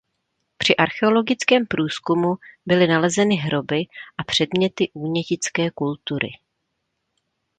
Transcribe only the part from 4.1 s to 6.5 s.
a předměty únětické kultury.